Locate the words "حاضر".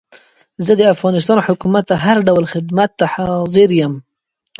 3.13-3.69